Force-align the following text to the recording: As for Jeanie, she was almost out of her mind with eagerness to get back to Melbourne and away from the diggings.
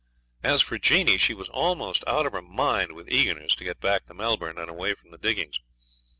As 0.41 0.63
for 0.63 0.79
Jeanie, 0.79 1.19
she 1.19 1.35
was 1.35 1.47
almost 1.49 2.03
out 2.07 2.25
of 2.25 2.31
her 2.31 2.41
mind 2.41 2.93
with 2.93 3.07
eagerness 3.07 3.53
to 3.53 3.63
get 3.63 3.79
back 3.79 4.07
to 4.07 4.15
Melbourne 4.15 4.57
and 4.57 4.67
away 4.67 4.95
from 4.95 5.11
the 5.11 5.17
diggings. 5.19 5.59